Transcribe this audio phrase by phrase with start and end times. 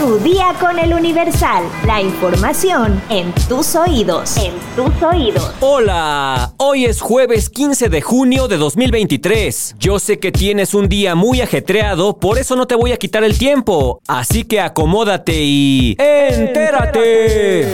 [0.00, 1.62] Tu día con el Universal.
[1.84, 4.34] La información en tus oídos.
[4.38, 5.52] En tus oídos.
[5.60, 9.74] Hola, hoy es jueves 15 de junio de 2023.
[9.78, 13.24] Yo sé que tienes un día muy ajetreado, por eso no te voy a quitar
[13.24, 14.00] el tiempo.
[14.08, 15.96] Así que acomódate y...
[15.98, 17.68] ¡Entérate!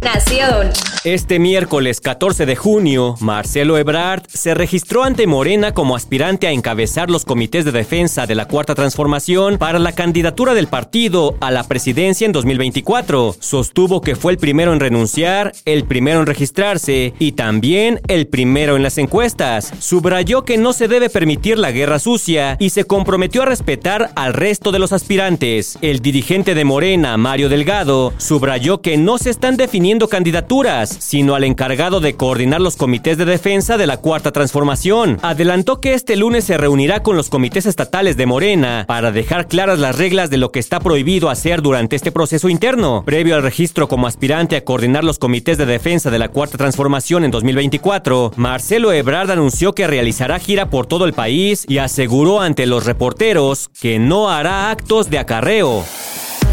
[0.00, 0.72] Nación.
[1.04, 7.08] Este miércoles 14 de junio, Marcelo Ebrard se registró ante Morena como aspirante a encabezar
[7.08, 11.62] los comités de defensa de la Cuarta Transformación para la candidatura del partido a la
[11.62, 13.36] presidencia en 2024.
[13.38, 18.74] Sostuvo que fue el primero en renunciar, el primero en registrarse y también el primero
[18.74, 19.72] en las encuestas.
[19.78, 24.34] Subrayó que no se debe permitir la guerra sucia y se comprometió a respetar al
[24.34, 25.78] resto de los aspirantes.
[25.80, 31.44] El dirigente de Morena, Mario Delgado, subrayó que no se están definiendo candidaturas, sino al
[31.44, 35.18] encargado de coordinar los comités de defensa de la Cuarta Transformación.
[35.22, 39.78] Adelantó que este lunes se reunirá con los comités estatales de Morena para dejar claras
[39.78, 43.02] las reglas de lo que está prohibido hacer durante este proceso interno.
[43.04, 47.24] Previo al registro como aspirante a coordinar los comités de defensa de la Cuarta Transformación
[47.24, 52.66] en 2024, Marcelo Ebrard anunció que realizará gira por todo el país y aseguró ante
[52.66, 55.84] los reporteros que no hará actos de acarreo.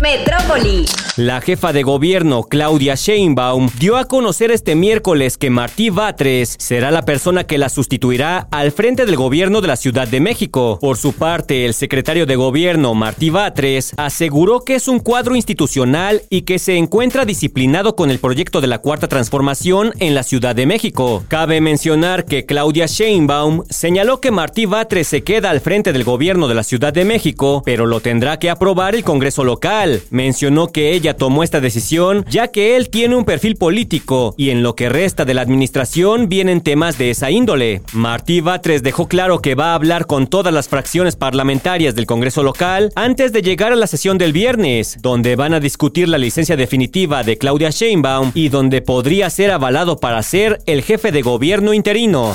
[0.06, 0.86] Metrópoli.
[1.17, 6.92] La jefa de gobierno, Claudia Sheinbaum, dio a conocer este miércoles que Martí Batres será
[6.92, 10.78] la persona que la sustituirá al frente del gobierno de la Ciudad de México.
[10.80, 16.22] Por su parte, el secretario de gobierno, Martí Batres, aseguró que es un cuadro institucional
[16.30, 20.53] y que se encuentra disciplinado con el proyecto de la Cuarta Transformación en la Ciudad
[20.53, 21.23] de México.
[21.30, 26.48] Cabe mencionar que Claudia Sheinbaum señaló que Martí Batres se queda al frente del gobierno
[26.48, 29.95] de la Ciudad de México, pero lo tendrá que aprobar el Congreso local.
[30.10, 34.64] Mencionó que ella tomó esta decisión ya que él tiene un perfil político y en
[34.64, 37.82] lo que resta de la administración vienen temas de esa índole.
[37.94, 42.44] Martí Batres dejó claro que va a hablar con todas las fracciones parlamentarias del Congreso
[42.44, 46.56] local antes de llegar a la sesión del viernes, donde van a discutir la licencia
[46.56, 51.73] definitiva de Claudia Sheinbaum y donde podría ser avalado para ser el jefe de gobierno
[51.73, 52.34] interino.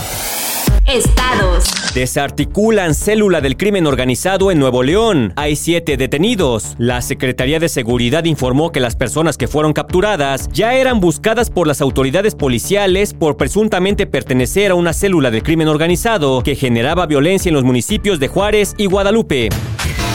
[0.93, 1.95] Estados.
[1.95, 5.33] Desarticulan célula del crimen organizado en Nuevo León.
[5.37, 6.75] Hay siete detenidos.
[6.79, 11.69] La Secretaría de Seguridad informó que las personas que fueron capturadas ya eran buscadas por
[11.69, 17.51] las autoridades policiales por presuntamente pertenecer a una célula del crimen organizado que generaba violencia
[17.51, 19.49] en los municipios de Juárez y Guadalupe.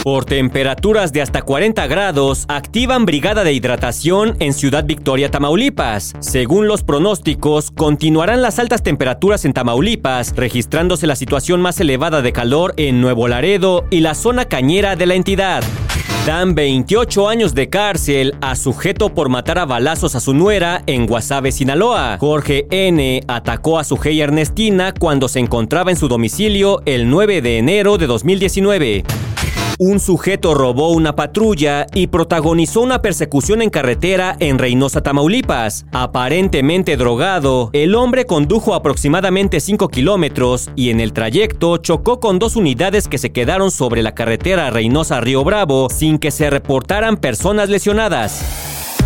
[0.06, 6.12] Por temperaturas de hasta 40 grados, activan brigada de hidratación en Ciudad Victoria, Tamaulipas.
[6.20, 12.32] Según los pronósticos, continuarán las altas temperaturas en Tamaulipas, registrándose la situación más elevada de
[12.32, 15.64] calor en Nuevo Laredo y la zona cañera de la entidad.
[16.24, 21.08] Dan 28 años de cárcel a sujeto por matar a balazos a su nuera en
[21.08, 22.18] Guasave, Sinaloa.
[22.20, 23.22] Jorge N.
[23.26, 28.06] atacó a su Ernestina cuando se encontraba en su domicilio el 9 de enero de
[28.06, 29.04] 2019
[29.78, 35.86] un sujeto robó una patrulla y protagonizó una persecución en carretera en Reynosa, Tamaulipas.
[35.92, 42.56] Aparentemente drogado, el hombre condujo aproximadamente 5 kilómetros y en el trayecto chocó con dos
[42.56, 48.42] unidades que se quedaron sobre la carretera Reynosa-Río Bravo sin que se reportaran personas lesionadas.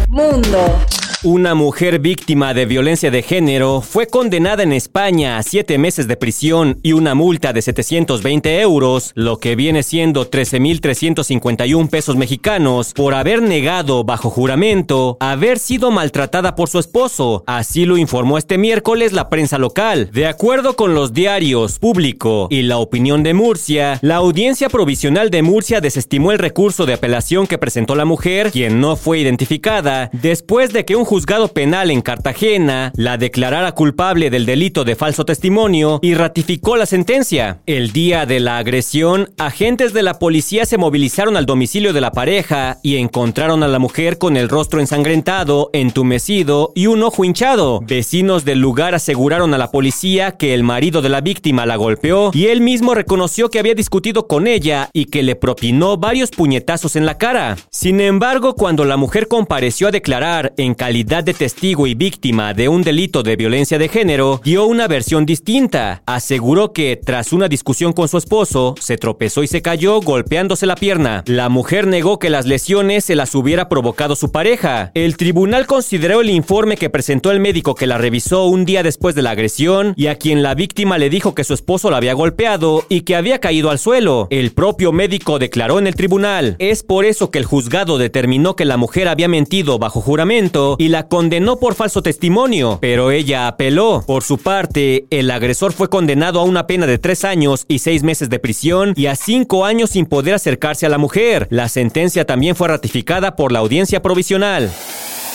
[0.08, 0.76] Mundo.
[1.22, 6.16] Una mujer víctima de violencia de género fue condenada en España a siete meses de
[6.16, 13.12] prisión y una multa de 720 euros, lo que viene siendo 13.351 pesos mexicanos, por
[13.12, 17.44] haber negado bajo juramento haber sido maltratada por su esposo.
[17.47, 20.08] Así lo informó este miércoles la prensa local.
[20.14, 25.42] De acuerdo con los diarios Público y La Opinión de Murcia, la audiencia provisional de
[25.42, 30.72] Murcia desestimó el recurso de apelación que presentó la mujer, quien no fue identificada, después
[30.72, 35.98] de que un juzgado penal en Cartagena la declarara culpable del delito de falso testimonio
[36.03, 37.59] y ratificó la sentencia.
[37.66, 42.12] El día de la agresión, agentes de la policía se movilizaron al domicilio de la
[42.12, 47.81] pareja y encontraron a la mujer con el rostro ensangrentado, entumecido y un ojo hinchado.
[47.81, 52.31] Vecinos del lugar aseguraron a la policía que el marido de la víctima la golpeó
[52.32, 56.94] y él mismo reconoció que había discutido con ella y que le propinó varios puñetazos
[56.94, 57.56] en la cara.
[57.72, 62.69] Sin embargo, cuando la mujer compareció a declarar en calidad de testigo y víctima de
[62.69, 66.02] un delito de violencia de género, dio una versión distinta.
[66.06, 70.76] Aseguró que, tras una discusión con su esposo, se tropezó y se cayó golpeándose la
[70.76, 71.25] pierna.
[71.26, 74.93] La mujer negó que las lesiones se las hubiera provocado su pareja.
[74.94, 79.14] El tribunal consideró el informe que presentó el médico que la revisó un día después
[79.14, 82.12] de la agresión y a quien la víctima le dijo que su esposo la había
[82.12, 84.29] golpeado y que había caído al suelo.
[84.31, 86.56] El propio médico declaró en el tribunal.
[86.58, 90.89] Es por eso que el juzgado determinó que la mujer había mentido bajo juramento y
[90.90, 94.02] la condenó por falso testimonio, pero ella apeló.
[94.06, 98.02] Por su parte, el agresor fue condenado a una pena de tres años y seis
[98.02, 101.46] meses de prisión y a cinco años sin poder acercarse a la mujer.
[101.50, 104.70] La sentencia también fue ratificada por la audiencia provisional.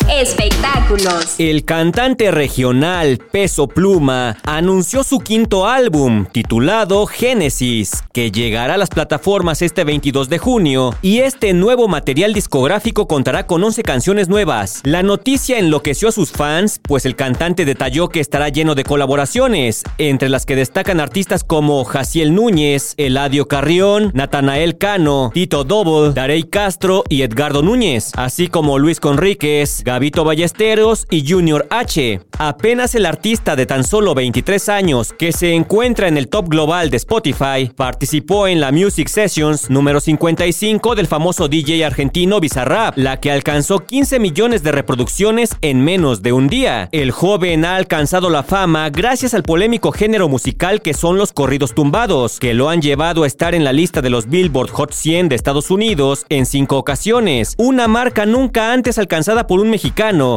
[0.09, 1.35] Espectáculos.
[1.39, 8.89] El cantante regional Peso Pluma anunció su quinto álbum, titulado Génesis, que llegará a las
[8.89, 14.81] plataformas este 22 de junio, y este nuevo material discográfico contará con 11 canciones nuevas.
[14.83, 19.83] La noticia enloqueció a sus fans, pues el cantante detalló que estará lleno de colaboraciones,
[19.97, 26.43] entre las que destacan artistas como Jaciel Núñez, Eladio Carrión, Natanael Cano, Tito Double, Darey
[26.43, 32.19] Castro y Edgardo Núñez, así como Luis Conríquez, Gabito Ballesteros y Junior H.
[32.37, 36.89] Apenas el artista de tan solo 23 años que se encuentra en el top global
[36.89, 43.21] de Spotify participó en la Music Sessions número 55 del famoso DJ argentino Bizarrap, la
[43.21, 46.89] que alcanzó 15 millones de reproducciones en menos de un día.
[46.91, 51.73] El joven ha alcanzado la fama gracias al polémico género musical que son los corridos
[51.73, 55.29] tumbados, que lo han llevado a estar en la lista de los Billboard Hot 100
[55.29, 59.69] de Estados Unidos en cinco ocasiones, una marca nunca antes alcanzada por un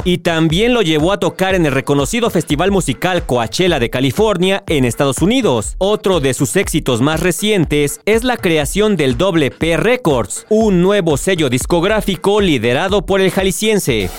[0.04, 4.84] y también lo llevó a tocar en el reconocido festival musical Coachella de California en
[4.84, 5.74] Estados Unidos.
[5.78, 11.16] Otro de sus éxitos más recientes es la creación del Doble P Records, un nuevo
[11.16, 14.10] sello discográfico liderado por el jalisciense.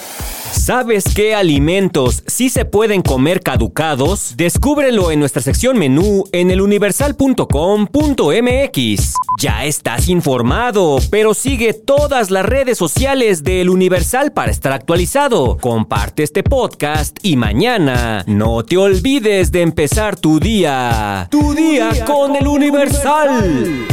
[0.51, 4.35] ¿Sabes qué alimentos sí se pueden comer caducados?
[4.35, 9.13] Descúbrelo en nuestra sección menú en eluniversal.com.mx.
[9.39, 15.57] Ya estás informado, pero sigue todas las redes sociales de El Universal para estar actualizado.
[15.57, 21.27] Comparte este podcast y mañana no te olvides de empezar tu día.
[21.29, 23.85] Tu, día, con, El Universal.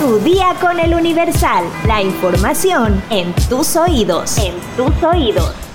[0.00, 1.64] Tu día con El Universal.
[1.86, 4.38] La información en tus oídos.
[4.38, 5.71] En tus oídos.